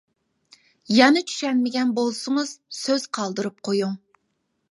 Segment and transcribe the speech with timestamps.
[0.99, 3.93] يەنە چۈشەنمىگەن بولسىڭىز سۆز قالدۇرۇپ قويۇڭ!